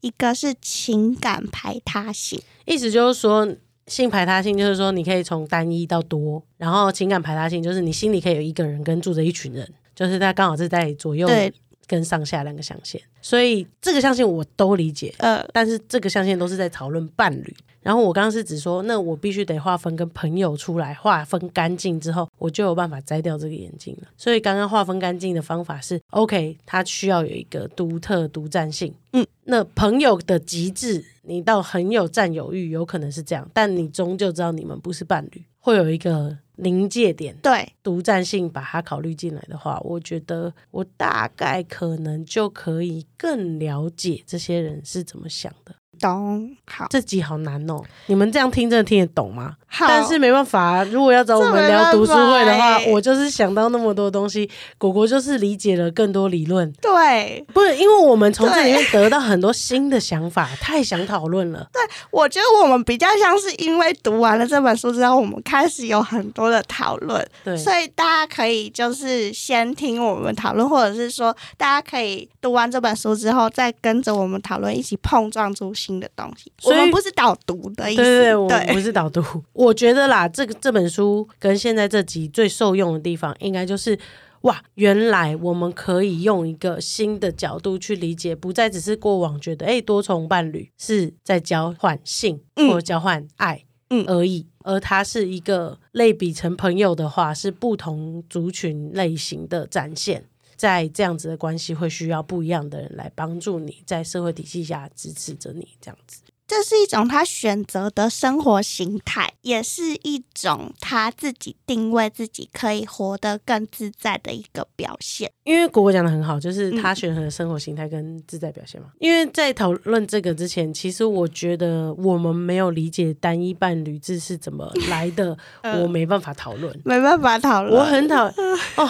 [0.00, 2.40] 一个是情感排他性。
[2.64, 3.48] 意思就是说，
[3.86, 11.52] 性排他性就是说，你可以从单一到多，然后情感排他性就是你心里可以有一个人跟住着一群人，就是他刚好是在左右对，
[11.86, 17.56] 跟上下两个象限，所以这个象限我都理解，呃，但是这个象限都是在讨论伴侣。
[17.80, 24.08] 然后我刚刚是只说，那我必须得划分跟朋友出来，划分干净之后，我就有办法摘掉这个眼镜了。
[24.16, 28.92] 所以刚刚划分干净的方法是，OK，它需要有一个独特独占性。
[29.12, 37.36] 嗯，那朋友的极致，你到很有占有欲，有可能是这样，但你终究知道你们不是伴侣，会有一个临界点。
[37.42, 45.74] 对，独占性把它考虑进来的话，我觉得我大概可能就可以更了解这些人是怎么想的。
[46.00, 49.56] 懂，好，这集好难哦，你们这样听真的听得懂吗？
[49.68, 61.68] 好，但是没办法、啊，如果要找我们聊读书会的话我就是想到那么多东西，果果就是理解了更多理论，对，不是因为我们从这里面得到很多新的想法，太想讨论了。
[61.72, 76.50] 对我觉得我们比较像是因为读完了这本书之后，我们开始有很多的讨论，对，所以大家可以就是先听我们讨论，或者是说大家可以读完这本书之后，再跟着我们讨论，一起碰撞出新的东西。
[76.64, 79.22] 我们不是导读的意思，对对对，我们不是导读。
[79.52, 83.96] 我觉得啦，这个这本书跟现在这集最受用的地方，应该就是
[84.40, 94.46] 哇，原来我们可以用一个新的角度去理解，不再只是过往觉得哎，多重伴侣是在交换性嗯或交换爱嗯而已。
[94.64, 100.24] 而它是一个类比成朋友的话，是不同族群类型的展现。
[100.56, 106.20] 在这样子的关系会需要不一样的人来帮助你，在社会体系下支持着你，这样子。
[106.48, 115.28] 这是一种他选择的生活形态，也是一种他自己定位自己可以活得更自在的一个表现。
[115.42, 118.92] 因为果果讲的很好，就是他选择的生活形态跟自在表现嘛。
[119.00, 125.36] 因为在讨论这个之前，其实我觉得我们没有理解单一伴侣制是怎么来的，
[125.82, 127.76] 我没办法讨论，没办法讨论。
[127.76, 128.88] 我很讨哦，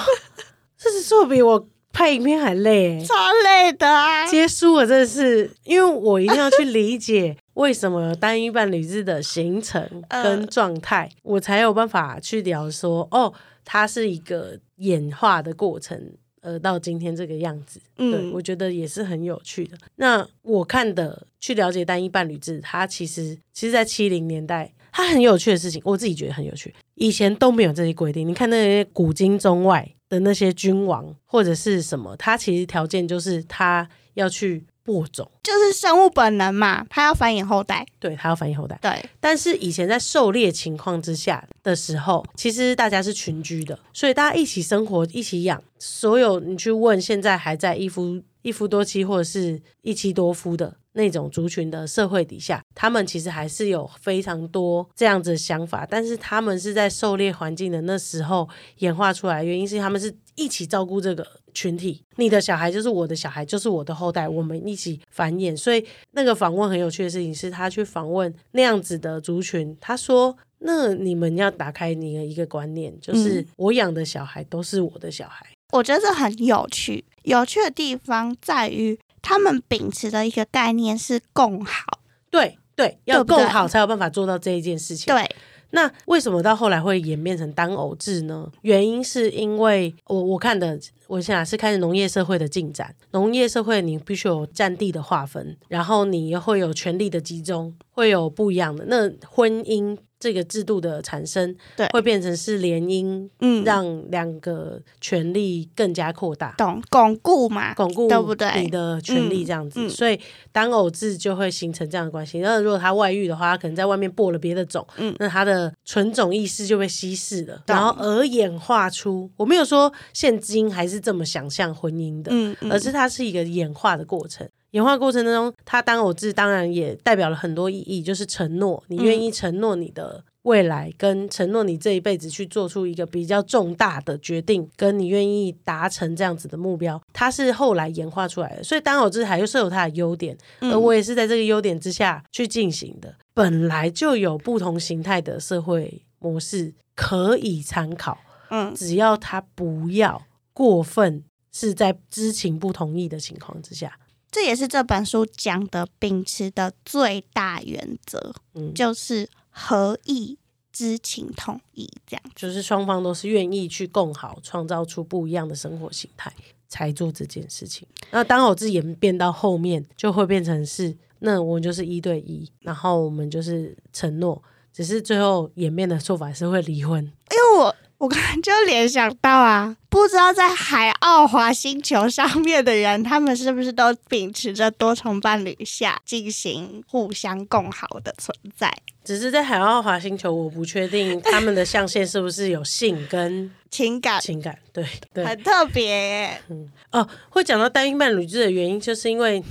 [0.78, 1.68] 这是做比我。
[1.92, 4.26] 拍影片还累，超累的啊！
[4.26, 13.32] 接书我真的是，因为我一定要去理解 为什么单一伴侣制的形成跟状态，我才有办法去聊说，哦，
[13.64, 15.98] 它是一个演化的过程，
[16.42, 17.80] 呃到今天这个样子。
[17.96, 19.78] 对，我觉得也是很有趣的。
[19.94, 26.74] 那我看的去了解单一伴侣制，它其实其实，在七零年代，它很有趣的事情，我自己觉得很有趣。
[26.96, 29.94] 以前都没有这些规定，你看那些古今中外。
[30.08, 38.78] 的那些君王或者是什么，他其实条件就是他要去播种，就是生物本能嘛，他要繁衍后代，对他要繁衍后代。
[38.80, 45.60] 对，但是以前在狩猎情况之下的时候，其实大家是群居的，所以大家一起生活，一起养。
[45.78, 50.76] 所有你去问现在还在一夫一夫多妻或者是一妻多夫的。
[50.96, 65.54] 那种族群的社会底下，他们其实还是有非常多这样子的想法，但是他们是在狩猎环境的那时候演化出来，原因是他们是一起照顾这个群体，你的小孩就是我的小孩，就是我的后代，我们一起繁衍。
[65.54, 78.98] 所以那个访问很有趣的事情是他去访问那样子的族群，他说：“那你们要打开你的一个观念，就是我养的小孩都是我的小孩。”我觉得这很有趣，有趣的地方在于。
[79.28, 81.98] 他们秉持的一个概念是共好，
[82.30, 85.12] 对对，要共好才有办法做到这一件事情。
[85.12, 85.28] 对，
[85.70, 88.48] 那为什么到后来会演变成单偶制呢？
[88.62, 92.94] 原因是因为我我看的，我现在是看农业社会的进展。
[93.10, 99.98] 农业社会你必须有占地的划分，然后你会有权力的集中，会有不一样的那婚姻。
[100.18, 108.62] 这个制度的产生，对，会变成是联姻，嗯，让两个权利更加扩大，懂巩固嘛，巩固对不对？
[108.62, 110.18] 你的权利这样子，所以
[110.52, 112.38] 单偶制就会形成这样的关系。
[112.38, 124.48] 那如果他外遇的话，他可能在外面播了别的种，嗯，那他的纯种意识就被稀释了，然后而演化出，我没有说现今还是这么想象婚姻的，嗯，而是它是一个演化的过程。
[124.76, 138.62] 演化过程当中，它当偶制当然也代表了很多意义，就是承诺，你愿意承诺你的未来，跟承诺你这一辈子去做出一个比较重大的决定，跟你愿意达成这样子的目标，它是后来演化出来的。
[138.62, 143.14] 所以单偶制还是有它的优点，而我也是在这个优点之下去进行的。
[143.32, 148.18] 本来就有不同形态的社会模式可以参考，
[148.50, 153.98] 嗯，只要他不要过分是在知情不同意的情况之下。
[154.36, 160.36] 这也是这本书讲的秉持的最大原则，嗯，就是合意、
[160.70, 166.30] 知情、同意，这样就是双方都是愿意去共好，创造出不一样的生活形态，
[166.68, 167.88] 才做这件事情。
[168.10, 177.74] 那当偶制演变到后面，就会变成是，那我们就是一对一，然后我们就是承诺，只是最后演变的做法是会离婚，因为我。
[177.98, 188.70] 我刚刚就联想到啊，不知道在海奥华星球上面的人，他们是不是都秉持着多重伴侣下进行互相共好的存在？
[189.02, 194.84] 只是在海奥华星球，我不确定他们的象限是不是有性跟情感，情感对
[195.14, 196.38] 对，很特别。
[196.50, 199.42] 嗯哦，会讲到单一伴侣制的原因，就是因为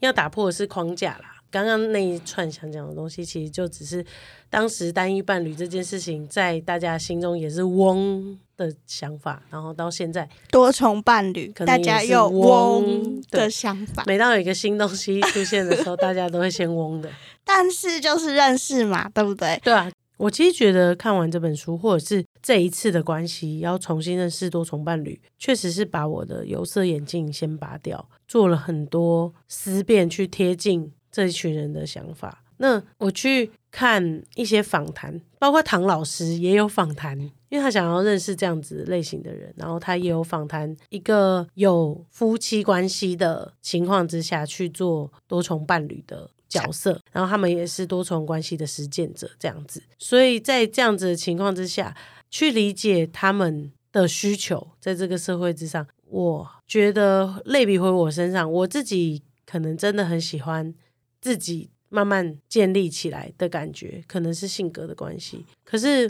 [0.00, 1.35] 要打破的是框架啦。
[1.50, 4.04] 刚刚那一串想讲的东西，其实就只是
[4.50, 14.02] 当时单一伴侣这件事情在大家心中也是嗡的想法，然后到现在多重伴侣，可大家有嗡的想法。
[14.06, 17.10] 每当有一个新东西出现的时候，大家都会先嗡的。
[17.44, 19.60] 但是就是认识嘛，对不对？
[19.62, 30.92] 对啊，我其实觉得看完这本书，或者是这一次的关系，要重新认识多重伴侣，确实是把我的有色眼镜先拔掉，做了很多思辨去贴近。
[31.16, 51.96] 这一群人的想法，那我去看一些访谈，包括唐老师也有访谈，因为他想要认识这样子类型的人，然后他也有访谈一个有夫妻关系的情况之下去做多重伴侣的角色，然后他们也是多重关系的实践者这样子，所以在这样子的情况之下
[52.28, 60.74] 去理解他们的需求，在这个社会之上，我觉得类比回我身上，我自己可能真的很喜欢。
[61.26, 65.44] 自己慢慢建立起来的感觉，可能是性格的关系。
[65.64, 66.08] 可是，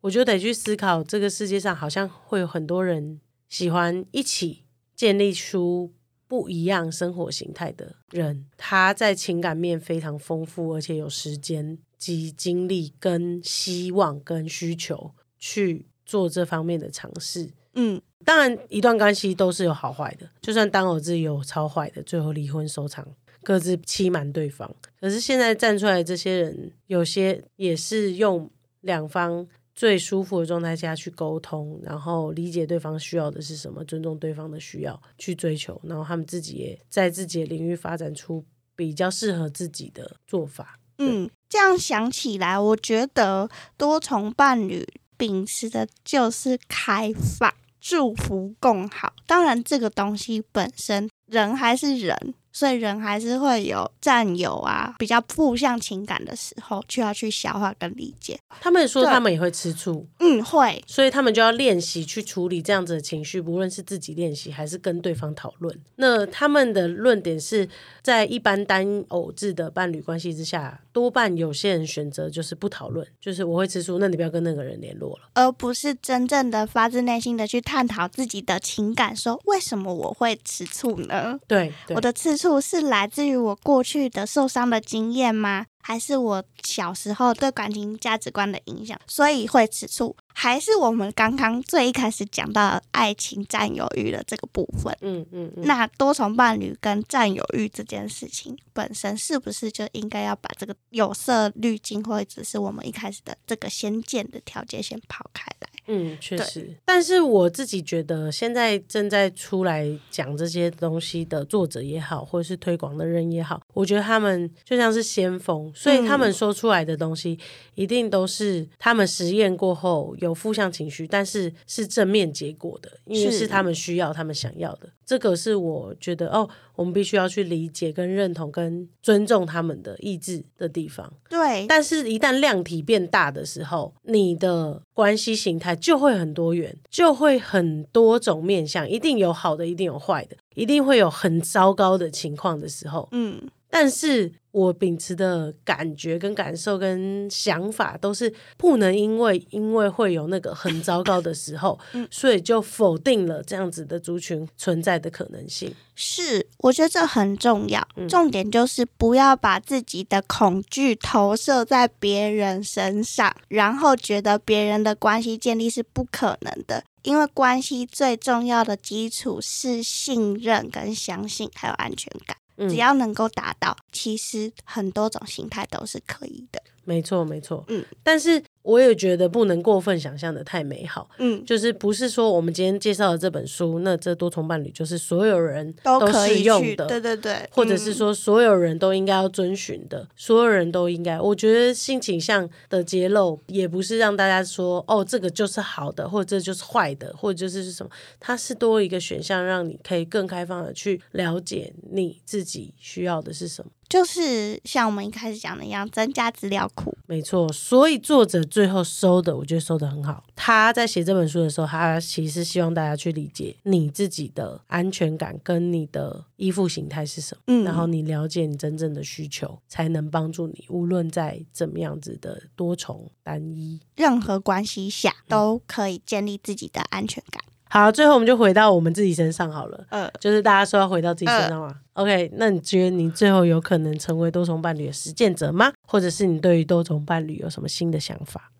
[0.00, 3.20] 我就得去思考，这个世界上好像会有很多人
[3.50, 4.64] 喜欢一起
[4.96, 5.92] 建立出
[6.26, 17.50] 不一样生活形态的人，他在情感面非常丰富，而且有时间及精力、跟希望、跟需求去做这方面的尝试。
[17.74, 23.06] 嗯，当然，一段关系都是有好坏的，就算当偶自有超坏的，最后离婚收场，
[23.42, 24.74] 各自欺瞒对方。
[25.00, 38.44] 可是现在站出来这些人，有些也是用两方最舒服的状态下去沟通，然后理解对方需要的是什么，尊重对方的需要去追求，然后他们自己也在自己的领域发展出
[38.76, 40.78] 比较适合自己的做法。
[40.98, 44.86] 嗯，这样想起来，我觉得多重伴侣
[45.16, 49.14] 秉持的就是开放、祝福、共好。
[49.26, 58.38] 当然，这个东西本身人还是人，所以人还是会有占有啊，比较负向情感的时候，就要去消化跟理解。
[58.60, 65.76] 他们说他们也会吃醋，嗯，会，所以他们就要练习去处理这样子的情绪，不论是自己练习还是跟对方讨论。
[65.96, 67.68] 那他们的论点是
[68.02, 75.30] 在一般单偶制的伴侣关系之下，多半有些人选择就是不讨论，就是我会吃醋，那你不要跟那个人联络了。
[75.34, 81.38] 而不是真正的发自内心的去探讨自己的情感，说为什么我会吃醋呢？
[81.46, 85.66] 对，对我的吃醋是来自于我过去的受伤的经验吗？
[85.82, 90.14] 还是我小时候对感情价值观的影响，所以会吃醋？
[90.42, 94.96] 还是我们刚刚最一开始讲到爱情占有欲的这个部分？
[95.02, 105.68] 嗯嗯嗯，那多重伴侣跟占有欲这件事情本身，是不是就应该要把这个有色滤镜，或者是我们一开始的这个先见的条件先抛开来？
[105.88, 106.74] 嗯，确实。
[106.86, 117.38] 但是我自己觉得，现在正在出来讲这些东西的作者也好，或者是推广的人也好，我觉得他们就像是先锋，所以他们嗯说出来的东西，
[117.74, 124.88] 一定都是他们实验过后有负向情绪，但是是正面结果的，因为是是他们需要、他们想要的。
[125.04, 131.12] 这个是我觉得哦，我们必须要去理解、跟认同、跟尊重他们的意志的地方。
[131.28, 143.08] 对，但是，一旦量体变大的时候，你的关系形态就会很多元，就会很多种面向，一定有好的，一定有坏的，一定会有很糟糕的情况的时候。
[143.10, 151.78] 嗯，但是我秉持的感觉、跟感受、跟想法，都是不能因为因为会有那个很糟糕的时候，
[152.10, 155.74] 所以就否定了这样子的族群存在的可能性。
[155.94, 157.86] 是，我觉得这很重要。
[157.96, 166.82] 嗯重点就是不要把自己的恐惧投射在别人身上，然后觉得别人的关系建立是不可能的。
[167.02, 172.36] 因为关系最重要的基础是信任、跟相信，还有安全感。
[172.60, 176.62] 嗯只要能够达到，其实很多种形态都是可以的。
[176.90, 177.64] 没错，没错。
[177.68, 181.08] 嗯，但是我也觉得不能过分想象的太美好。
[181.18, 191.20] 嗯，就是不是说我们今天介绍的这本书，那这多重伴侣就是所有人都可适以，用的，对对对，或者是嗯说所有人都应该要遵循的，所有人都应该。
[191.20, 203.70] 我觉得性倾向的揭露也不是让大家说哦这个就是好的，或者这就是坏的，或者就是什么，它是多一个选项，让你可以更开放的去了解你自己需要的是什么。
[203.90, 206.96] 就是像我们一开始讲的一样，增加资料库。
[207.06, 210.24] 没错，所以作者最后收的，我觉得收的很好。
[210.36, 223.80] 他在写这本书的时候，他其实希望大家去理解你自己的安全感跟你的依附形态是什么，嗯然后你了解你真正的需求，才能帮助你，无论在怎么样子的多重单一。
[223.96, 227.42] 任何关系下嗯都可以建立自己的安全感。
[227.70, 229.86] 好，最后我们就回到我们自己身上好了。
[229.90, 231.72] 呃，就是大家说要回到自己身上嘛。
[231.92, 235.72] OK，那你觉得你最后有可能成为多重伴侣的实践者吗？
[235.86, 238.50] 或者是你对于多重伴侣有什么新的想法？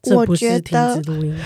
[0.00, 1.36] 这我不是停觉得止录音。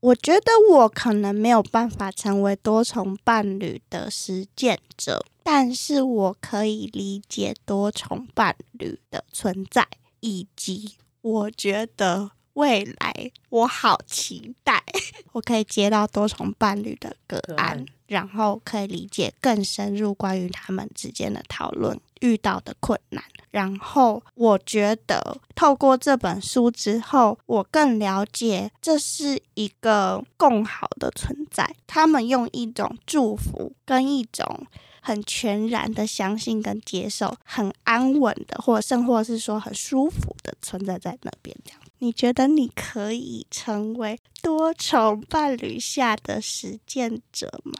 [0.00, 9.86] 我觉得我可能没有办法成为多重伴侣的实践者，但是我可以理解多重伴侣的存在，
[10.18, 14.82] 以及我觉得未来我好期待，
[15.32, 23.22] 我可以接到多重伴侣的个案，然后可以理解更深入关于他们之间的讨论遇到的困难。
[23.50, 31.74] 然后我觉得透过这本书之后，我更了解这是一个共好的存在。
[31.86, 34.66] 他们用一种祝福跟一种
[35.02, 41.54] 很全然的相信跟接受，很安稳的，或甚或是说很舒服的存在在那边。
[41.62, 47.74] 这样，你觉得你可以成为多重伴侣下的实践者吗？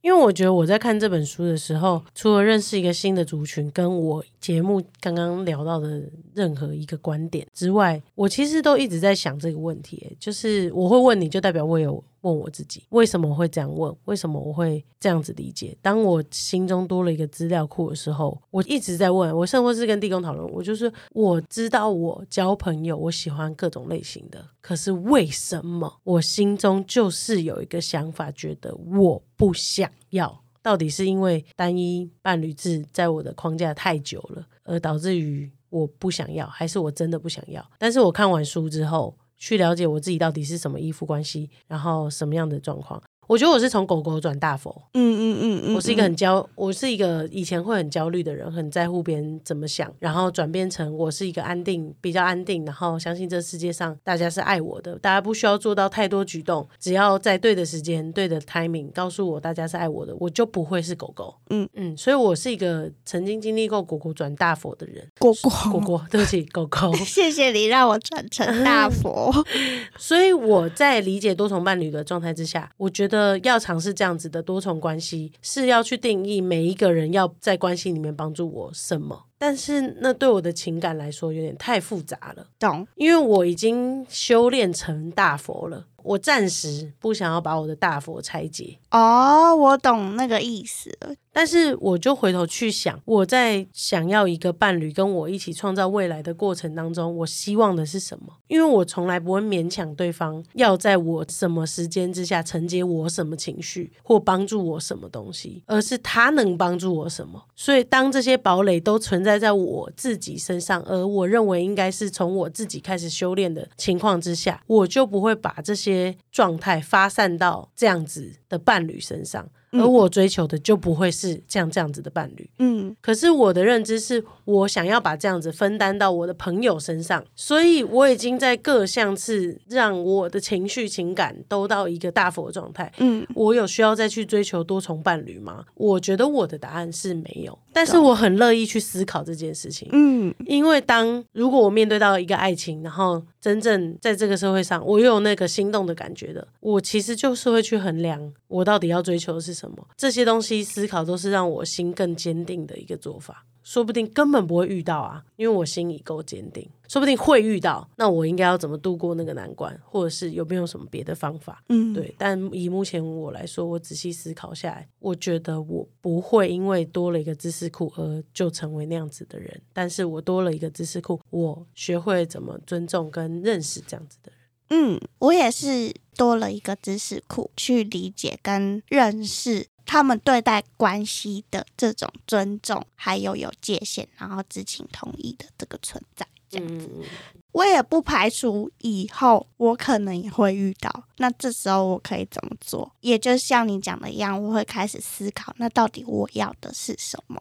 [0.00, 10.16] 因为我觉得我在看这本书的时候，除了认识一个新的族群，跟我节目刚刚聊到的任何一个观点之外，我其实都一直在想这个问题。
[10.20, 13.94] 就是我会问你，就代表我有问我自己，为什么会这样问？
[14.04, 15.76] 为什么我会这样子理解？
[15.80, 30.42] 当我心中多了一个资料库的时候，我一直在问，我甚至是跟地公讨论，我就是我知道我交朋友，我喜欢各种类型的，可是为什么我心中就是有一个想法，觉得我不想要？
[30.60, 37.64] 到底是因为单一伴侣制在我的框架太久了，而导致于我不想要，还是我真的不想要？
[37.78, 43.02] 但是我看完书之后，去了解我自己到底是什么依附关系，然后什么样的状况。
[43.28, 61.34] 我觉得我是从狗狗转大佛，嗯嗯嗯嗯，我是一个很焦，我是一个以前会很焦虑的人，很在乎别人怎么想，然后转变成我是一个安定，比较安定，然后相信这世界上大家是爱我的，大家不需要做到太多举动，只要在对的时间、对的 timing 告诉我大家是爱我的，我就不会是狗狗。
[61.50, 65.06] 嗯嗯，所以我是一个曾经经历过狗狗转大佛的人。
[65.18, 66.90] 果果狗狗，对不起，狗狗。
[67.04, 69.30] 谢谢你让我转成大佛。
[69.98, 79.27] 所以我在理解多重伴侣的状态之下，我觉得呃要尝试这样子的多重关系，是要去定义每一个人要在关系里面帮助我什么。
[79.38, 82.86] 但是那对我的情感来说有点太复杂了，懂？
[82.96, 88.78] 因为我已经修炼成大佛了，我暂时不想要把我的大佛拆解。
[88.90, 91.14] 哦，我懂那个意思了。
[91.30, 98.26] 但是我就回头去想，我在想要一个伴侣跟我一起创造未来的过程当中，我希望的是什么？
[98.48, 107.40] 因为我从来不会勉强对方要在我什么时间之下承接我什么情绪或帮助我什么东西，而是他能帮助我什么。
[107.54, 119.46] 所以当这些堡垒都存在在在我自己身上，而我认为应该是从我自己开始修炼的情况之下，我就不会把这些状态发散到这样子的伴侣身上。
[119.70, 122.50] 而我追求的就不会是像这样子的伴侣。
[122.58, 132.90] 嗯可是我的认知是我想要把这样子分担到我的朋友身上，所以我已经在各项次让我的情绪情感都到一个大佛状态。
[132.96, 135.66] 嗯我有需要再去追求多重伴侣吗？
[135.74, 139.88] 我觉得我的答案是没有，但是我很乐意去思考这件事情。
[139.92, 149.76] 嗯因为当如果我面对到一个爱情，然后真正在这个社会上，我又有那个心动的感觉的，我其实就是会去衡量我到底要追求的是什么。
[149.96, 153.44] 这些东西思考都是让我心更坚定的一个做法。
[153.68, 156.66] 说不定根本不会遇到啊，因为我心已够坚定。
[156.88, 161.62] 说不定会遇到，那我应该要怎么度过那个难关，或者是有没有什么别的方法？
[161.68, 169.60] 嗯，对，但以目前我来说，我仔细思考下来，我觉得我不会因为多了一个知识库而就成为那样子的人。
[169.74, 174.38] 但是我多了一个知识库，我学会怎么尊重跟认识这样子的人。
[174.70, 186.26] 嗯，我也是多了一个知识库去理解跟认识他们对待关系的这种尊重，还有有界限，然后知情同意的这个存在。
[186.50, 187.04] 这样嗯，嗯
[187.52, 192.90] 我也不排除以后我可能也会遇到，那这时候我可以怎么做？
[193.00, 197.40] 也就像你讲的一样，我会开始思考，那到底我要的是什么？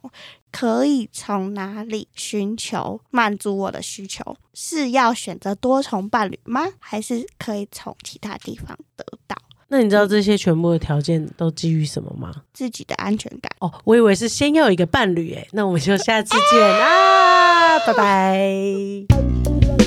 [0.52, 4.36] 可以从哪里寻求满足我的需求？
[4.54, 6.66] 是要选择多重伴侣吗？
[6.80, 9.38] 还是可以从其他地方得到
[9.70, 12.32] 那你知道这些全部的条件都基于什么吗？
[12.54, 13.52] 自己的安全感？
[13.60, 19.87] 哦，我以为是先要有一个伴侣，诶，那我们就下次见啊，拜拜。